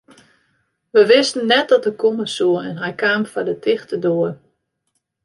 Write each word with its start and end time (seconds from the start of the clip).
Wy 0.93 1.01
wisten 1.13 1.45
net 1.53 1.67
dat 1.69 1.85
er 1.87 1.95
komme 2.03 2.25
soe 2.35 2.55
en 2.69 2.75
hy 2.83 2.91
kaam 3.03 3.23
foar 3.31 3.47
de 3.49 3.55
tichte 3.63 3.97
doar. 4.05 4.33